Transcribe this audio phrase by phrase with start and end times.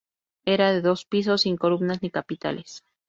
[0.45, 2.83] Era de dos pisos sin columnas ni capiteles.